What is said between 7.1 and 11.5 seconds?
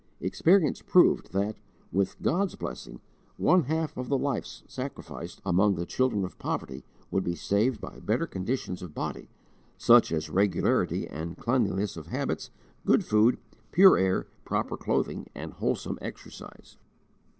would be saved by better conditions of body such as regularity and